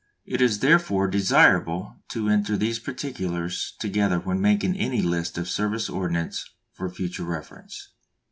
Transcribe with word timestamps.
It 0.25 0.41
is 0.41 0.61
therefore 0.61 1.07
desirable 1.07 2.01
to 2.07 2.27
enter 2.27 2.57
these 2.57 2.79
particulars 2.79 3.75
together 3.79 4.17
when 4.19 4.41
making 4.41 4.75
any 4.77 5.03
list 5.03 5.37
of 5.37 5.47
service 5.47 5.91
ordnance 5.91 6.43
for 6.73 6.89
future 6.89 7.23
reference. 7.23 7.89